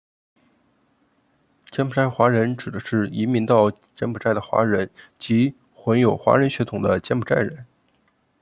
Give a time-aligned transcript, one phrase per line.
[1.69, 4.89] 柬埔寨华人指的是移民到柬埔寨的华人
[5.19, 7.67] 及混有华人血统的柬埔寨人。